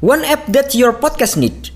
[0.00, 1.70] One app that your podcast need.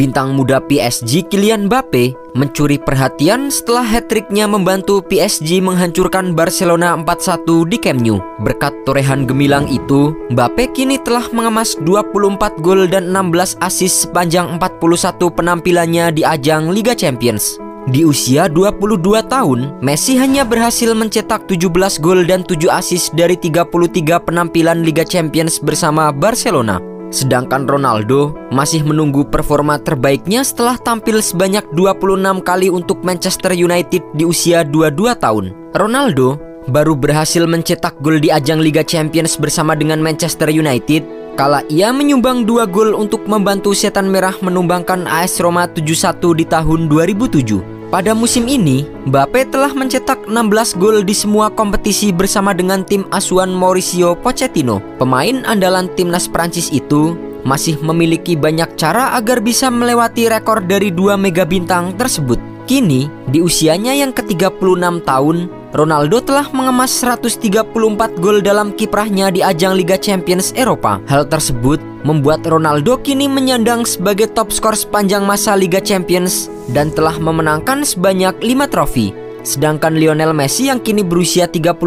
[0.00, 7.76] Bintang muda PSG Kylian Mbappe mencuri perhatian setelah hat-tricknya membantu PSG menghancurkan Barcelona 4-1 di
[7.76, 8.16] Camp Nou.
[8.40, 15.20] Berkat torehan gemilang itu, Mbappe kini telah mengemas 24 gol dan 16 assist sepanjang 41
[15.36, 17.60] penampilannya di ajang Liga Champions.
[17.92, 23.68] Di usia 22 tahun, Messi hanya berhasil mencetak 17 gol dan 7 assist dari 33
[24.16, 26.99] penampilan Liga Champions bersama Barcelona.
[27.10, 34.22] Sedangkan Ronaldo masih menunggu performa terbaiknya setelah tampil sebanyak 26 kali untuk Manchester United di
[34.22, 35.44] usia 22 tahun.
[35.74, 36.38] Ronaldo
[36.70, 42.44] baru berhasil mencetak gol di ajang Liga Champions bersama dengan Manchester United kala ia menyumbang
[42.44, 47.79] dua gol untuk membantu Setan Merah menumbangkan AS Roma 7-1 di tahun 2007.
[47.90, 53.50] Pada musim ini, Mbappe telah mencetak 16 gol di semua kompetisi bersama dengan tim asuhan
[53.50, 54.78] Mauricio Pochettino.
[54.94, 61.18] Pemain andalan timnas Prancis itu masih memiliki banyak cara agar bisa melewati rekor dari dua
[61.18, 62.38] mega bintang tersebut.
[62.70, 67.70] Kini, di usianya yang ke-36 tahun, Ronaldo telah mengemas 134
[68.18, 70.98] gol dalam kiprahnya di ajang Liga Champions Eropa.
[71.06, 77.14] Hal tersebut membuat Ronaldo kini menyandang sebagai top skor sepanjang masa Liga Champions dan telah
[77.22, 79.14] memenangkan sebanyak 5 trofi.
[79.46, 81.78] Sedangkan Lionel Messi yang kini berusia 33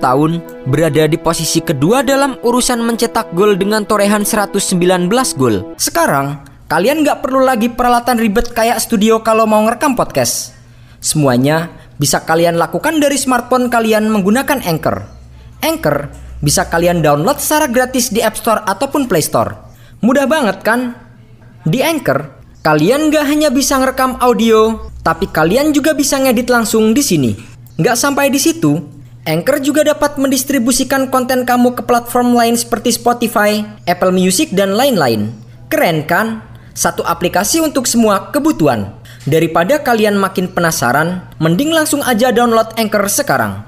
[0.00, 5.76] tahun berada di posisi kedua dalam urusan mencetak gol dengan torehan 119 gol.
[5.76, 6.40] Sekarang,
[6.72, 10.56] Kalian nggak perlu lagi peralatan ribet kayak studio kalau mau ngerekam podcast.
[11.04, 11.68] Semuanya
[12.02, 15.06] bisa kalian lakukan dari smartphone kalian menggunakan Anchor.
[15.62, 16.10] Anchor
[16.42, 19.54] bisa kalian download secara gratis di App Store ataupun Play Store.
[20.02, 20.98] Mudah banget kan?
[21.62, 22.26] Di Anchor,
[22.66, 27.38] kalian nggak hanya bisa ngerekam audio, tapi kalian juga bisa ngedit langsung di sini.
[27.78, 28.82] Nggak sampai di situ,
[29.22, 35.30] Anchor juga dapat mendistribusikan konten kamu ke platform lain seperti Spotify, Apple Music, dan lain-lain.
[35.70, 36.42] Keren kan?
[36.74, 38.90] Satu aplikasi untuk semua kebutuhan.
[39.22, 43.62] Daripada kalian makin penasaran, mending langsung aja download Anchor sekarang.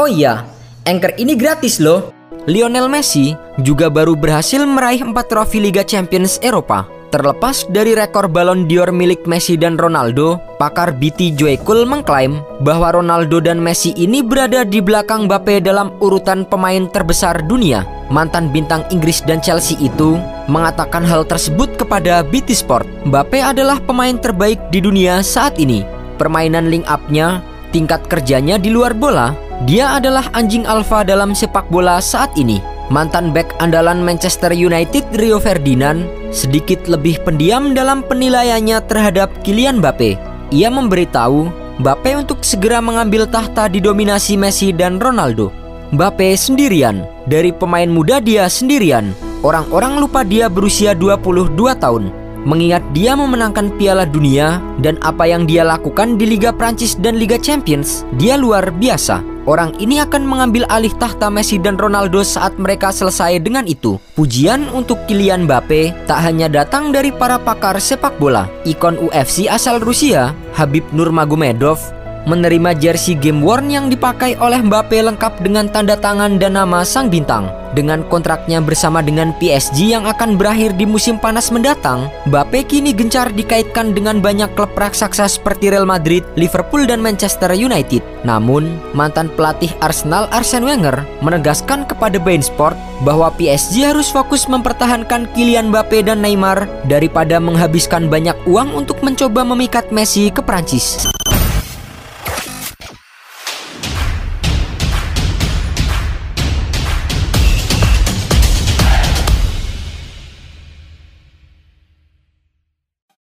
[0.00, 0.48] Oh iya,
[0.88, 2.08] Anchor ini gratis loh.
[2.48, 6.93] Lionel Messi juga baru berhasil meraih 4 trofi Liga Champions Eropa.
[7.14, 13.38] Terlepas dari rekor Ballon d'Or milik Messi dan Ronaldo, pakar BT Joycool mengklaim bahwa Ronaldo
[13.38, 17.86] dan Messi ini berada di belakang Mbappe dalam urutan pemain terbesar dunia.
[18.10, 20.18] Mantan bintang Inggris dan Chelsea itu
[20.50, 23.06] mengatakan hal tersebut kepada BT Sport.
[23.06, 25.86] Mbappe adalah pemain terbaik di dunia saat ini.
[26.18, 29.38] Permainan link up-nya, tingkat kerjanya di luar bola,
[29.70, 32.73] dia adalah anjing alfa dalam sepak bola saat ini.
[32.92, 40.20] Mantan back andalan Manchester United Rio Ferdinand sedikit lebih pendiam dalam penilaiannya terhadap Kylian Mbappe.
[40.52, 41.48] Ia memberitahu
[41.80, 45.48] Mbappe untuk segera mengambil tahta didominasi Messi dan Ronaldo.
[45.96, 49.16] Mbappe sendirian, dari pemain muda dia sendirian.
[49.40, 52.12] Orang-orang lupa dia berusia 22 tahun.
[52.44, 57.40] Mengingat dia memenangkan Piala Dunia dan apa yang dia lakukan di Liga Prancis dan Liga
[57.40, 59.33] Champions, dia luar biasa.
[59.44, 64.00] Orang ini akan mengambil alih tahta Messi dan Ronaldo saat mereka selesai dengan itu.
[64.16, 68.48] Pujian untuk Kylian Mbappe tak hanya datang dari para pakar sepak bola.
[68.64, 71.76] Ikon UFC asal Rusia, Habib Nurmagomedov,
[72.24, 77.08] menerima jersey game worn yang dipakai oleh Mbappe lengkap dengan tanda tangan dan nama sang
[77.08, 77.48] bintang.
[77.74, 83.34] Dengan kontraknya bersama dengan PSG yang akan berakhir di musim panas mendatang, Mbappe kini gencar
[83.34, 87.98] dikaitkan dengan banyak klub raksasa seperti Real Madrid, Liverpool, dan Manchester United.
[88.22, 95.26] Namun, mantan pelatih Arsenal Arsene Wenger menegaskan kepada Bein Sport bahwa PSG harus fokus mempertahankan
[95.34, 101.10] Kylian Mbappe dan Neymar daripada menghabiskan banyak uang untuk mencoba memikat Messi ke Prancis.